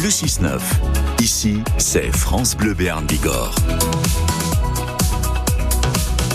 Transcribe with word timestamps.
le 0.00 0.08
6-9. 0.08 0.60
Ici, 1.20 1.62
c'est 1.78 2.14
France 2.14 2.56
Bleu 2.56 2.74
Béarn 2.74 3.04
Bigorre. 3.04 3.54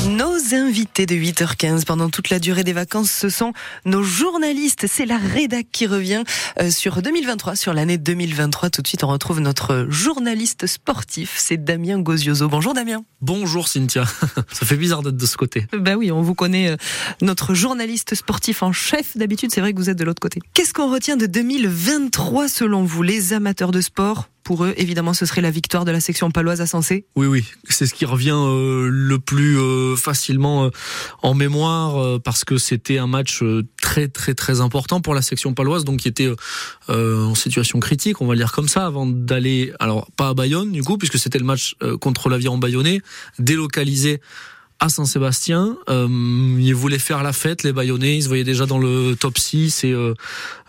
Nos 0.09 0.53
invités 0.53 1.05
de 1.05 1.15
8h15 1.15 1.85
pendant 1.85 2.09
toute 2.09 2.29
la 2.29 2.39
durée 2.39 2.65
des 2.65 2.73
vacances, 2.73 3.09
ce 3.09 3.29
sont 3.29 3.53
nos 3.85 4.03
journalistes. 4.03 4.85
C'est 4.85 5.05
la 5.05 5.17
rédac 5.17 5.67
qui 5.71 5.87
revient 5.87 6.23
euh, 6.59 6.69
sur 6.69 7.01
2023, 7.01 7.55
sur 7.55 7.73
l'année 7.73 7.97
2023. 7.97 8.69
Tout 8.69 8.81
de 8.81 8.87
suite, 8.87 9.05
on 9.05 9.07
retrouve 9.07 9.39
notre 9.39 9.87
journaliste 9.89 10.67
sportif, 10.67 11.35
c'est 11.37 11.63
Damien 11.63 11.99
Gozioso. 11.99 12.49
Bonjour 12.49 12.73
Damien. 12.73 13.05
Bonjour 13.21 13.69
Cynthia. 13.69 14.03
Ça 14.51 14.65
fait 14.65 14.75
bizarre 14.75 15.03
d'être 15.03 15.15
de 15.15 15.25
ce 15.25 15.37
côté. 15.37 15.67
Ben 15.71 15.95
oui, 15.95 16.11
on 16.11 16.21
vous 16.21 16.35
connaît 16.35 16.71
euh, 16.71 16.77
notre 17.21 17.53
journaliste 17.53 18.15
sportif 18.15 18.61
en 18.61 18.73
chef. 18.73 19.15
D'habitude, 19.15 19.51
c'est 19.53 19.61
vrai 19.61 19.71
que 19.71 19.77
vous 19.77 19.89
êtes 19.89 19.97
de 19.97 20.03
l'autre 20.03 20.21
côté. 20.21 20.41
Qu'est-ce 20.53 20.73
qu'on 20.73 20.91
retient 20.91 21.15
de 21.15 21.27
2023 21.27 22.49
selon 22.49 22.83
vous, 22.83 23.03
les 23.03 23.31
amateurs 23.31 23.71
de 23.71 23.79
sport? 23.79 24.27
Pour 24.43 24.65
eux, 24.65 24.73
évidemment, 24.77 25.13
ce 25.13 25.25
serait 25.25 25.41
la 25.41 25.51
victoire 25.51 25.85
de 25.85 25.91
la 25.91 25.99
section 25.99 26.31
paloise 26.31 26.61
à 26.61 26.65
Sensé. 26.65 27.05
Oui, 27.15 27.27
oui, 27.27 27.45
c'est 27.69 27.85
ce 27.85 27.93
qui 27.93 28.05
revient 28.05 28.35
euh, 28.35 28.89
le 28.91 29.19
plus 29.19 29.57
euh, 29.57 29.95
facilement 29.95 30.65
euh, 30.65 30.69
en 31.21 31.33
mémoire 31.33 31.97
euh, 31.97 32.19
parce 32.19 32.43
que 32.43 32.57
c'était 32.57 32.97
un 32.97 33.07
match 33.07 33.41
euh, 33.41 33.63
très, 33.81 34.07
très, 34.07 34.33
très 34.33 34.61
important 34.61 35.01
pour 35.01 35.13
la 35.13 35.21
section 35.21 35.53
paloise, 35.53 35.85
donc 35.85 36.01
qui 36.01 36.07
était 36.07 36.29
euh, 36.89 37.25
en 37.25 37.35
situation 37.35 37.79
critique, 37.79 38.21
on 38.21 38.27
va 38.27 38.33
le 38.33 38.39
dire 38.39 38.51
comme 38.51 38.67
ça, 38.67 38.85
avant 38.85 39.05
d'aller, 39.05 39.73
alors 39.79 40.09
pas 40.17 40.29
à 40.29 40.33
Bayonne 40.33 40.71
du 40.71 40.83
coup, 40.83 40.97
puisque 40.97 41.17
c'était 41.17 41.39
le 41.39 41.45
match 41.45 41.75
contre 42.01 42.29
l'aviron 42.29 42.57
bayonnais, 42.57 43.01
délocalisé 43.39 44.21
à 44.83 44.89
Saint-Sébastien. 44.89 45.77
Euh, 45.89 46.07
ils 46.59 46.75
voulaient 46.75 46.99
faire 46.99 47.23
la 47.23 47.31
fête, 47.31 47.63
les 47.63 47.71
Bayonnais. 47.71 48.17
Ils 48.17 48.23
se 48.23 48.27
voyaient 48.27 48.43
déjà 48.43 48.65
dans 48.65 48.79
le 48.79 49.15
top 49.15 49.37
6 49.37 49.85
et 49.85 49.91
euh, 49.91 50.13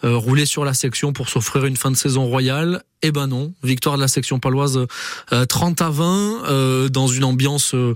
euh, 0.04 0.16
rouler 0.16 0.46
sur 0.46 0.64
la 0.64 0.72
section 0.72 1.12
pour 1.12 1.28
s'offrir 1.28 1.64
une 1.64 1.76
fin 1.76 1.90
de 1.90 1.96
saison 1.96 2.24
royale. 2.24 2.84
Eh 3.06 3.12
ben 3.12 3.26
non, 3.26 3.52
victoire 3.62 3.96
de 3.96 4.00
la 4.00 4.08
section 4.08 4.38
paloise 4.38 4.86
euh, 5.30 5.44
30 5.44 5.82
à 5.82 5.90
20 5.90 6.44
euh, 6.48 6.88
dans 6.88 7.06
une 7.06 7.24
ambiance, 7.24 7.74
euh, 7.74 7.94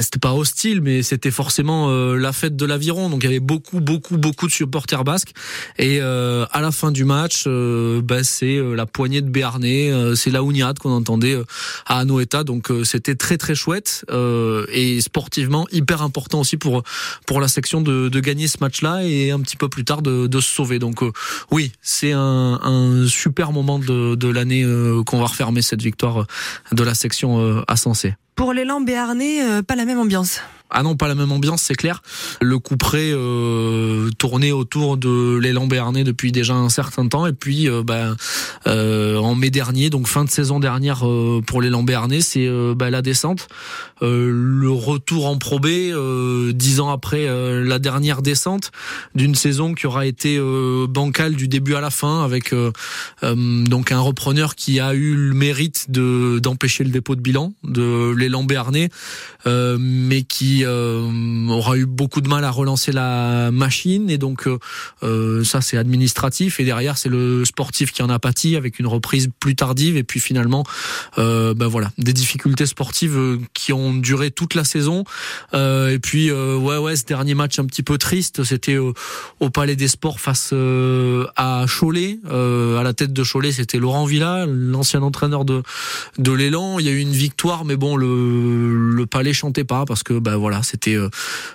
c'était 0.00 0.20
pas 0.20 0.34
hostile, 0.34 0.82
mais 0.82 1.02
c'était 1.02 1.32
forcément 1.32 1.88
euh, 1.90 2.14
la 2.14 2.32
fête 2.32 2.54
de 2.54 2.64
l'aviron. 2.64 3.10
Donc 3.10 3.24
il 3.24 3.26
y 3.26 3.28
avait 3.28 3.40
beaucoup, 3.40 3.80
beaucoup, 3.80 4.18
beaucoup 4.18 4.46
de 4.46 4.52
supporters 4.52 5.02
basques. 5.02 5.32
Et 5.78 6.00
euh, 6.00 6.46
à 6.52 6.60
la 6.60 6.70
fin 6.70 6.92
du 6.92 7.04
match, 7.04 7.48
ben, 7.48 8.22
c'est 8.22 8.56
la 8.76 8.86
poignée 8.86 9.20
de 9.20 9.28
Béarnais, 9.28 9.92
c'est 10.14 10.30
la 10.30 10.44
Ouniade 10.44 10.78
qu'on 10.78 10.92
entendait 10.92 11.36
à 11.86 11.98
Anoeta. 11.98 12.44
Donc 12.44 12.68
c'était 12.84 13.16
très 13.16 13.36
très 13.36 13.56
chouette 13.56 14.04
et 14.72 15.00
sportivement 15.00 15.66
hyper 15.72 16.02
important 16.02 16.38
aussi 16.38 16.56
pour 16.56 16.84
pour 17.26 17.40
la 17.40 17.48
section 17.48 17.80
de, 17.80 18.08
de 18.08 18.20
gagner 18.20 18.46
ce 18.46 18.58
match-là 18.60 19.02
et 19.02 19.32
un 19.32 19.40
petit 19.40 19.56
peu 19.56 19.68
plus 19.68 19.84
tard 19.84 20.02
de, 20.02 20.28
de 20.28 20.40
se 20.40 20.48
sauver. 20.48 20.78
Donc 20.78 21.02
oui, 21.50 21.72
c'est 21.82 22.12
un, 22.12 22.60
un 22.62 23.08
super 23.08 23.50
moment 23.50 23.80
de 23.80 24.19
l'année 24.28 24.62
euh, 24.64 25.02
qu'on 25.04 25.18
va 25.18 25.26
refermer 25.26 25.62
cette 25.62 25.82
victoire 25.82 26.26
de 26.72 26.82
la 26.82 26.94
section 26.94 27.40
euh, 27.40 27.62
à 27.68 27.76
Sensé. 27.76 28.14
Pour 28.34 28.52
l'élan 28.52 28.80
béarnais, 28.80 29.42
euh, 29.42 29.62
pas 29.62 29.76
la 29.76 29.84
même 29.84 29.98
ambiance. 29.98 30.40
Ah 30.70 30.82
non, 30.84 30.96
pas 30.96 31.08
la 31.08 31.16
même 31.16 31.32
ambiance, 31.32 31.62
c'est 31.62 31.74
clair. 31.74 32.00
Le 32.40 32.58
coup 32.58 32.76
près 32.76 33.10
euh, 33.12 34.08
tournait 34.18 34.52
autour 34.52 34.96
de 34.96 35.36
l'élan 35.36 35.66
béarnais 35.66 36.04
depuis 36.04 36.30
déjà 36.30 36.54
un 36.54 36.68
certain 36.68 37.08
temps. 37.08 37.26
Et 37.26 37.32
puis, 37.32 37.68
euh, 37.68 37.82
ben, 37.82 37.94
euh, 37.94 38.14
en 38.66 39.34
mai 39.34 39.50
dernier, 39.50 39.90
donc 39.90 40.06
fin 40.06 40.24
de 40.24 40.30
saison 40.30 40.60
dernière 40.60 41.06
euh, 41.06 41.40
pour 41.46 41.62
l'élan 41.62 41.82
béarnais, 41.82 42.20
c'est 42.20 42.46
euh, 42.46 42.74
ben, 42.74 42.90
la 42.90 43.02
descente. 43.02 43.48
Euh, 44.02 44.30
le 44.32 44.70
retour 44.70 45.26
en 45.26 45.36
Pro 45.38 45.58
B, 45.58 45.66
euh, 45.66 46.52
dix 46.52 46.80
ans 46.80 46.90
après 46.90 47.26
euh, 47.26 47.62
la 47.64 47.78
dernière 47.78 48.22
descente, 48.22 48.70
d'une 49.14 49.34
saison 49.34 49.74
qui 49.74 49.86
aura 49.86 50.06
été 50.06 50.36
euh, 50.38 50.86
bancale 50.88 51.34
du 51.34 51.48
début 51.48 51.74
à 51.74 51.80
la 51.80 51.90
fin, 51.90 52.24
avec 52.24 52.52
euh, 52.52 52.72
euh, 53.22 53.64
donc 53.64 53.92
un 53.92 54.00
repreneur 54.00 54.54
qui 54.54 54.80
a 54.80 54.94
eu 54.94 55.14
le 55.14 55.34
mérite 55.34 55.90
de 55.90 56.38
d'empêcher 56.38 56.84
le 56.84 56.90
dépôt 56.90 57.14
de 57.14 57.20
bilan 57.20 57.52
de 57.64 58.14
l'élan 58.16 58.44
béarnais, 58.44 58.90
euh, 59.46 59.76
mais 59.80 60.22
qui 60.22 60.64
euh, 60.64 61.48
aura 61.48 61.76
eu 61.76 61.86
beaucoup 61.86 62.20
de 62.20 62.28
mal 62.28 62.44
à 62.44 62.50
relancer 62.50 62.92
la 62.92 63.50
machine. 63.50 64.10
Et 64.10 64.18
donc 64.18 64.46
euh, 64.46 64.58
euh, 65.02 65.44
ça 65.44 65.60
c'est 65.60 65.76
administratif. 65.76 66.60
Et 66.60 66.64
derrière 66.64 66.98
c'est 66.98 67.08
le 67.08 67.44
sportif 67.44 67.92
qui 67.92 68.02
en 68.02 68.08
a 68.08 68.18
pâti 68.18 68.49
avec 68.56 68.78
une 68.78 68.86
reprise 68.86 69.28
plus 69.40 69.54
tardive 69.54 69.96
et 69.96 70.04
puis 70.04 70.20
finalement 70.20 70.64
ben 71.16 71.66
voilà 71.66 71.90
des 71.98 72.12
difficultés 72.12 72.66
sportives 72.66 73.16
euh, 73.16 73.38
qui 73.54 73.72
ont 73.72 73.94
duré 73.94 74.30
toute 74.30 74.54
la 74.54 74.64
saison. 74.64 75.04
Euh, 75.54 75.90
et 75.90 75.98
puis 75.98 76.30
ouais 76.30 76.76
ouais 76.76 76.96
ce 76.96 77.04
dernier 77.04 77.34
match 77.34 77.58
un 77.58 77.64
petit 77.64 77.82
peu 77.82 77.98
triste 77.98 78.44
c'était 78.44 78.76
au 78.78 79.50
Palais 79.50 79.76
des 79.76 79.88
Sports 79.88 80.20
face 80.20 80.52
à 80.52 81.64
Cholet. 81.68 82.18
À 82.28 82.82
la 82.82 82.92
tête 82.92 83.12
de 83.12 83.24
Cholet 83.24 83.52
c'était 83.52 83.78
Laurent 83.78 84.04
Villa 84.04 84.46
l'ancien 84.46 85.02
entraîneur 85.02 85.44
de 85.44 85.62
de 86.18 86.32
l'élan. 86.32 86.78
Il 86.78 86.86
y 86.86 86.88
a 86.88 86.92
eu 86.92 86.98
une 86.98 87.12
victoire 87.12 87.64
mais 87.64 87.76
bon 87.76 87.96
le 87.96 88.94
le 88.94 89.06
Palais 89.06 89.32
chantait 89.32 89.64
pas 89.64 89.84
parce 89.84 90.02
que 90.02 90.18
ben 90.18 90.36
voilà 90.36 90.62
c'était 90.62 90.96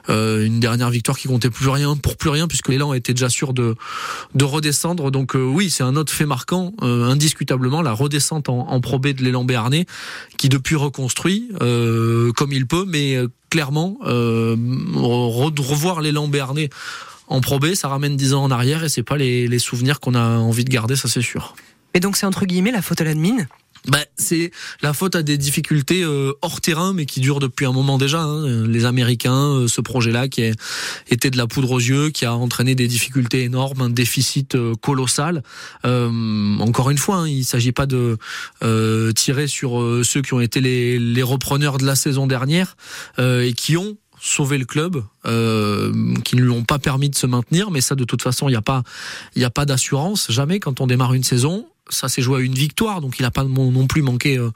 une 0.10 0.60
dernière 0.60 0.90
victoire 0.90 1.18
qui 1.18 1.28
comptait 1.28 1.50
plus 1.50 1.70
rien 1.70 1.96
pour 1.96 2.18
plus 2.18 2.30
rien 2.30 2.48
puisque 2.48 2.70
l'élan 2.70 2.94
était 2.94 3.14
déjà 3.14 3.30
sûr 3.30 3.54
de 3.54 3.76
de 4.34 4.44
redescendre. 4.44 5.12
Donc 5.12 5.34
oui 5.36 5.70
c'est 5.70 5.84
un 5.84 5.96
autre 5.96 6.14
fait 6.14 6.26
marquant 6.26 6.74
euh, 6.86 7.10
indiscutablement 7.10 7.82
la 7.82 7.92
redescente 7.94 8.50
en, 8.50 8.68
en 8.70 8.82
Pro 8.82 9.00
B 9.00 9.08
de 9.08 9.24
l'élan 9.24 9.44
béarnais 9.44 9.86
qui 10.38 10.50
depuis 10.50 10.76
reconstruit 10.76 11.50
euh, 11.62 12.32
comme 12.34 12.52
il 12.54 12.66
peut 12.68 12.86
mais 12.88 13.16
euh, 13.16 13.28
clairement 13.50 13.98
re- 14.04 15.62
revoir 15.62 16.02
l'élan 16.02 16.28
béarnais 16.28 16.70
en 17.28 17.42
Pro 17.42 17.60
B 17.60 17.74
ça 17.74 17.88
ramène 17.88 18.16
10 18.16 18.34
ans 18.34 18.44
en 18.44 18.52
arrière 18.52 18.84
et 18.84 18.90
c'est 18.90 19.04
pas 19.04 19.18
les, 19.18 19.48
les 19.48 19.60
souvenirs 19.60 20.00
qu'on 20.00 20.14
a 20.16 20.38
envie 20.38 20.66
de 20.66 20.70
garder 20.70 20.96
ça 20.96 21.08
c'est 21.08 21.22
sûr 21.22 21.56
Et 21.94 22.00
donc 22.00 22.18
c'est 22.18 22.26
entre 22.26 22.46
guillemets 22.46 22.72
la 22.72 22.82
faute 22.82 23.02
à 23.02 23.04
l'admin. 23.06 23.38
Bah, 23.88 24.00
c'est 24.18 24.52
la 24.82 24.94
faute 24.94 25.16
à 25.16 25.24
des 25.24 25.38
difficultés 25.38 26.04
euh, 26.04 26.34
hors 26.42 26.62
terrain, 26.62 26.94
mais 26.94 27.06
qui 27.06 27.20
durent 27.20 27.40
depuis 27.40 27.66
un 27.66 27.72
moment 27.72 27.98
déjà. 27.98 28.22
hein. 28.22 28.66
Les 28.68 28.86
Américains, 28.86 29.52
euh, 29.52 29.68
ce 29.68 29.82
projet-là 29.82 30.28
qui 30.28 30.52
était 31.10 31.30
de 31.30 31.38
la 31.38 31.48
poudre 31.48 31.72
aux 31.72 31.80
yeux, 31.80 32.10
qui 32.10 32.26
a 32.26 32.34
entraîné 32.36 32.76
des 32.76 32.88
difficultés 32.88 33.44
énormes, 33.44 33.82
un 33.82 33.90
déficit 33.90 34.56
euh, 34.56 34.74
colossal. 34.76 35.44
Euh, 35.86 36.58
encore 36.60 36.90
une 36.90 36.98
fois, 36.98 37.18
hein, 37.18 37.28
il 37.28 37.46
s'agit 37.46 37.72
pas 37.72 37.86
de 37.86 38.18
tirer 39.16 39.48
sur 39.48 40.02
ceux 40.04 40.22
qui 40.22 40.34
ont 40.34 40.40
été 40.40 40.62
les, 40.62 41.24
repreneurs 41.24 41.78
de 41.78 41.86
la 41.86 41.96
saison 41.96 42.28
dernière 42.28 42.76
et 43.18 43.54
qui 43.54 43.78
ont 43.78 43.98
sauvé 44.26 44.58
le 44.58 44.66
club, 44.66 45.04
euh, 45.26 45.94
qui 46.24 46.36
ne 46.36 46.42
lui 46.42 46.50
ont 46.50 46.64
pas 46.64 46.80
permis 46.80 47.10
de 47.10 47.16
se 47.16 47.28
maintenir, 47.28 47.72
mais 47.72 47.82
ça 47.82 47.96
de 47.96 48.04
toute 48.04 48.22
façon 48.22 48.48
il 48.48 48.52
n'y 48.52 48.58
a 48.58 48.62
pas, 48.62 48.84
il 49.36 49.44
a 49.44 49.50
pas 49.50 49.66
d'assurance 49.66 50.32
jamais 50.32 50.60
quand 50.60 50.82
on 50.82 50.88
démarre 50.88 51.14
une 51.14 51.24
saison 51.24 51.68
ça 51.90 52.10
s'est 52.10 52.22
joué 52.22 52.40
à 52.40 52.42
une 52.42 52.56
victoire, 52.56 53.02
donc 53.02 53.20
il 53.20 53.22
n'a 53.22 53.32
pas 53.32 53.44
non 53.44 53.88
plus 53.88 54.02
manqué 54.02 54.38
euh, 54.38 54.52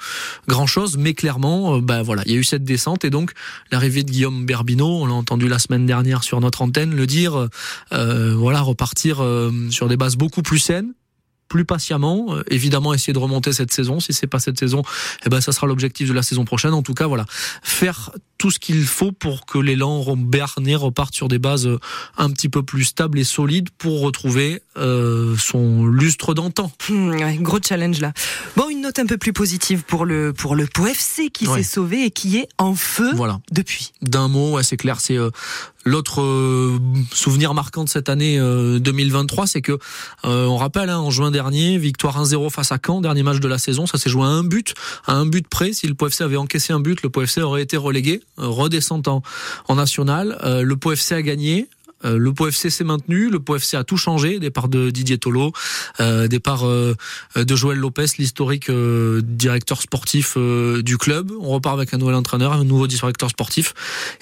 grand 0.47 0.67
chose, 0.67 0.97
mais 0.97 1.13
clairement, 1.13 1.75
euh, 1.75 1.81
bah 1.81 2.01
voilà, 2.01 2.23
il 2.25 2.31
y 2.31 2.35
a 2.35 2.37
eu 2.37 2.43
cette 2.43 2.63
descente 2.63 3.05
et 3.05 3.09
donc 3.09 3.33
l'arrivée 3.71 4.03
de 4.03 4.11
Guillaume 4.11 4.45
Berbino, 4.45 4.87
on 4.87 5.05
l'a 5.05 5.13
entendu 5.13 5.47
la 5.47 5.59
semaine 5.59 5.85
dernière 5.85 6.23
sur 6.23 6.39
notre 6.41 6.61
antenne 6.61 6.95
le 6.95 7.07
dire, 7.07 7.47
euh, 7.93 8.35
voilà, 8.35 8.61
repartir 8.61 9.23
euh, 9.23 9.51
sur 9.69 9.87
des 9.87 9.97
bases 9.97 10.15
beaucoup 10.15 10.41
plus 10.41 10.59
saines 10.59 10.93
plus 11.49 11.65
patiemment, 11.65 12.27
euh, 12.29 12.43
évidemment 12.49 12.93
essayer 12.93 13.11
de 13.11 13.19
remonter 13.19 13.51
cette 13.51 13.73
saison. 13.73 13.99
Si 13.99 14.13
c'est 14.13 14.27
pas 14.27 14.39
cette 14.39 14.57
saison, 14.57 14.83
eh 15.25 15.29
ben 15.29 15.41
ça 15.41 15.51
sera 15.51 15.67
l'objectif 15.67 16.07
de 16.07 16.13
la 16.13 16.23
saison 16.23 16.45
prochaine. 16.45 16.73
En 16.73 16.83
tout 16.83 16.93
cas, 16.93 17.07
voilà, 17.07 17.25
faire 17.61 18.11
tout 18.37 18.51
ce 18.51 18.59
qu'il 18.59 18.85
faut 18.85 19.11
pour 19.11 19.45
que 19.45 19.57
l'élan 19.57 20.15
Bernay 20.15 20.75
reparte 20.75 21.13
sur 21.13 21.27
des 21.27 21.39
bases 21.39 21.67
euh, 21.67 21.79
un 22.17 22.31
petit 22.31 22.47
peu 22.47 22.63
plus 22.63 22.85
stables 22.85 23.19
et 23.19 23.25
solides 23.25 23.69
pour 23.77 23.99
retrouver 23.99 24.61
euh, 24.77 25.35
son 25.37 25.85
lustre 25.85 26.33
d'antan. 26.33 26.71
Hmm, 26.87 27.41
gros 27.41 27.59
challenge 27.61 27.99
là. 27.99 28.13
Bon, 28.55 28.68
note 28.89 28.99
un 28.99 29.05
peu 29.05 29.17
plus 29.17 29.33
positive 29.33 29.83
pour 29.83 30.03
le 30.05 30.33
pour 30.33 30.55
le 30.55 30.65
Pau 30.65 30.87
FC 30.87 31.29
qui 31.29 31.47
Ouais. 31.47 31.59
s'est 31.61 31.69
sauvé 31.69 32.05
et 32.05 32.11
qui 32.11 32.37
est 32.37 32.47
en 32.57 32.73
feu 32.73 33.11
Voilà. 33.13 33.39
depuis. 33.51 33.91
d'un 34.01 34.27
mot, 34.27 34.53
ouais, 34.53 34.63
c'est 34.63 34.77
clair, 34.77 34.99
c'est 34.99 35.15
euh, 35.17 35.29
l'autre 35.85 36.21
euh, 36.21 36.79
souvenir 37.13 37.53
marquant 37.53 37.83
de 37.83 37.89
cette 37.89 38.09
année 38.09 38.39
euh, 38.39 38.79
2023, 38.79 39.45
c'est 39.45 39.61
que 39.61 39.73
euh, 40.25 40.45
on 40.47 40.57
rappelle 40.57 40.89
hein, 40.89 40.97
en 40.97 41.11
juin 41.11 41.29
dernier, 41.29 41.77
victoire 41.77 42.19
1-0 42.23 42.49
face 42.49 42.71
à 42.71 42.79
Caen, 42.83 43.01
dernier 43.01 43.21
match 43.21 43.39
de 43.39 43.47
la 43.47 43.59
saison, 43.59 43.85
ça 43.85 43.97
s'est 43.99 44.09
joué 44.09 44.23
à 44.23 44.27
un 44.29 44.43
but, 44.43 44.73
à 45.05 45.13
un 45.13 45.25
but 45.27 45.47
près. 45.47 45.71
Si 45.73 45.85
le 45.87 45.93
POFC 45.93 46.21
avait 46.21 46.37
encaissé 46.37 46.73
un 46.73 46.79
but, 46.79 47.01
le 47.03 47.09
POFC 47.11 47.37
aurait 47.43 47.61
été 47.61 47.77
relégué, 47.77 48.21
euh, 48.39 48.47
redescendant 48.47 49.21
en 49.67 49.75
national. 49.75 50.37
Euh, 50.43 50.63
le 50.63 50.75
POFC 50.77 51.11
a 51.11 51.21
gagné. 51.21 51.67
Euh, 52.05 52.17
le 52.17 52.33
POFC 52.33 52.69
s'est 52.69 52.83
maintenu, 52.83 53.29
le 53.29 53.39
POFC 53.39 53.75
a 53.75 53.83
tout 53.83 53.97
changé, 53.97 54.39
départ 54.39 54.69
de 54.69 54.89
Didier 54.89 55.17
Tolo, 55.17 55.51
euh, 55.99 56.27
départ 56.27 56.65
euh, 56.65 56.95
de 57.35 57.55
Joël 57.55 57.77
Lopez, 57.77 58.05
l'historique 58.17 58.69
euh, 58.69 59.21
directeur 59.23 59.81
sportif 59.81 60.37
du 60.37 60.97
club. 60.97 61.31
On 61.41 61.49
repart 61.49 61.75
avec 61.75 61.93
un 61.93 61.97
nouvel 61.97 62.15
entraîneur, 62.15 62.53
un 62.53 62.63
nouveau 62.63 62.87
directeur 62.87 63.29
sportif, 63.29 63.73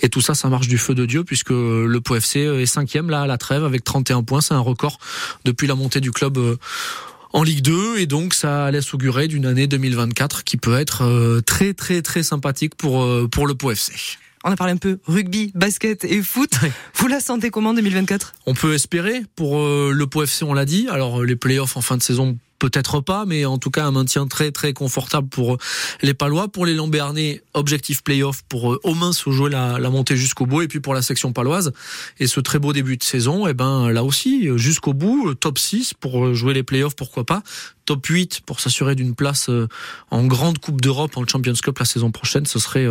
et 0.02 0.10
tout 0.10 0.22
ça, 0.22 0.34
ça 0.34 0.50
marche 0.50 0.68
du 0.68 0.78
feu 0.78 0.96
de 0.96 1.06
Dieu 1.06 1.24
puisque 1.24 1.52
le 1.52 2.00
POFC 2.00 2.38
est 2.38 2.66
cinquième 2.66 3.10
là 3.10 3.22
à 3.22 3.28
la 3.28 3.38
trêve 3.38 3.64
avec 3.64 3.84
31 3.84 4.24
points, 4.24 4.42
c'est 4.42 4.54
un 4.54 4.60
record 4.60 5.00
depuis 5.46 5.68
la 5.68 5.76
montée 5.76 6.02
du 6.02 6.12
club. 6.12 6.38
en 7.34 7.44
Ligue 7.44 7.62
2 7.62 7.98
et 8.00 8.06
donc 8.06 8.34
ça 8.34 8.72
laisse 8.72 8.94
augurer 8.94 9.28
d'une 9.28 9.46
année 9.46 9.68
2024 9.68 10.44
qui 10.44 10.58
peut 10.58 10.80
être 10.80 11.42
très 11.46 11.74
très 11.74 12.02
très 12.02 12.24
sympathique 12.24 12.76
pour 12.76 13.06
pour 13.30 13.48
le 13.48 13.54
POFC. 13.54 14.18
On 14.48 14.52
a 14.52 14.56
parlé 14.56 14.72
un 14.72 14.78
peu 14.78 15.00
rugby, 15.06 15.52
basket 15.56 16.06
et 16.06 16.22
foot. 16.22 16.52
Vous 16.96 17.08
la 17.08 17.20
sentez 17.20 17.50
comment 17.50 17.74
2024 17.74 18.34
On 18.46 18.54
peut 18.54 18.74
espérer 18.74 19.24
pour 19.36 19.60
euh, 19.60 19.92
le 19.94 20.08
POFC, 20.08 20.44
on 20.44 20.54
l'a 20.54 20.64
dit. 20.64 20.88
Alors 20.90 21.20
euh, 21.20 21.26
les 21.26 21.36
playoffs 21.36 21.76
en 21.76 21.82
fin 21.82 21.98
de 21.98 22.02
saison 22.02 22.38
peut-être 22.60 23.02
pas, 23.02 23.26
mais 23.26 23.46
en 23.46 23.58
tout 23.58 23.70
cas 23.70 23.86
un 23.86 23.92
maintien 23.92 24.28
très 24.28 24.52
très 24.52 24.74
confortable 24.74 25.28
pour 25.30 25.58
les 26.02 26.14
Palois. 26.14 26.48
Pour 26.48 26.66
les 26.66 26.74
Lambernais, 26.74 27.42
objectif 27.54 28.04
playoff 28.04 28.44
pour 28.50 28.80
au 28.84 28.94
moins 28.94 29.14
se 29.14 29.30
jouer 29.30 29.50
la, 29.50 29.80
la 29.80 29.90
montée 29.90 30.16
jusqu'au 30.16 30.46
bout. 30.46 30.62
Et 30.62 30.68
puis 30.68 30.80
pour 30.80 30.94
la 30.94 31.02
section 31.02 31.34
paloise 31.34 31.72
et 32.20 32.28
ce 32.28 32.40
très 32.40 32.60
beau 32.60 32.74
début 32.74 32.98
de 32.98 33.04
saison, 33.04 33.48
et 33.48 33.52
eh 33.52 33.54
ben 33.54 33.90
là 33.90 34.04
aussi 34.04 34.50
jusqu'au 34.58 34.94
bout, 34.94 35.34
top 35.36 35.58
6 35.58 35.94
pour 35.94 36.34
jouer 36.34 36.54
les 36.54 36.64
playoffs, 36.64 36.96
pourquoi 36.96 37.26
pas. 37.26 37.44
Top 37.86 38.06
8 38.06 38.42
pour 38.46 38.60
s'assurer 38.60 38.96
d'une 38.96 39.16
place 39.16 39.50
en 40.12 40.26
grande 40.26 40.60
Coupe 40.60 40.82
d'Europe 40.82 41.16
en 41.16 41.26
Champions 41.26 41.54
Cup 41.54 41.80
la 41.80 41.86
saison 41.86 42.12
prochaine. 42.12 42.46
Ce 42.46 42.60
serait 42.60 42.88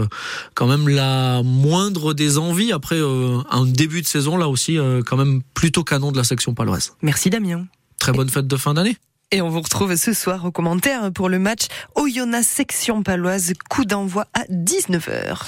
quand 0.55 0.67
même 0.67 0.89
la 0.89 1.43
moindre 1.43 2.15
des 2.15 2.39
envies 2.39 2.73
après 2.73 2.99
un 2.99 3.67
début 3.67 4.01
de 4.01 4.07
saison 4.07 4.37
là 4.37 4.49
aussi 4.49 4.79
quand 5.05 5.17
même 5.17 5.43
plutôt 5.55 5.85
canon 5.85 6.13
de 6.13 6.17
la 6.17 6.25
section 6.25 6.55
paloise. 6.55 6.95
Merci 7.03 7.31
Damien. 7.31 7.67
Très 7.99 8.13
bonne 8.13 8.29
fête 8.29 8.47
de 8.47 8.57
fin 8.57 8.75
d'année. 8.75 8.97
Et 9.33 9.43
on 9.43 9.49
vous 9.49 9.61
retrouve 9.61 9.97
ce 9.97 10.13
soir 10.13 10.45
au 10.45 10.53
commentaire 10.53 11.11
pour 11.13 11.29
le 11.29 11.41
match 11.41 11.67
Oyonnax 11.97 12.47
section 12.47 13.03
paloise, 13.03 13.55
coup 13.69 13.85
d'envoi 13.85 14.27
à 14.35 14.45
19h. 14.45 15.43